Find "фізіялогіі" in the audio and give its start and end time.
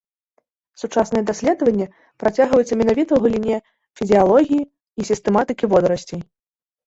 4.01-4.59